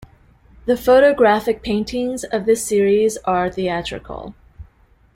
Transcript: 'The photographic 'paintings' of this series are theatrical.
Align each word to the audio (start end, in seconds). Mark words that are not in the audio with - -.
'The 0.65 0.75
photographic 0.77 1.61
'paintings' 1.61 2.23
of 2.23 2.47
this 2.47 2.65
series 2.65 3.17
are 3.17 3.51
theatrical. 3.51 4.33